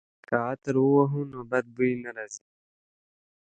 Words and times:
که 0.27 0.35
عطر 0.49 0.75
ووهو 0.81 1.21
نو 1.31 1.39
بد 1.51 1.65
بوی 1.75 1.93
نه 2.03 2.09
راځي. 2.17 2.43